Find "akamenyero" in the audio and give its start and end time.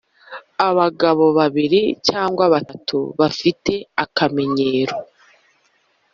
4.03-4.97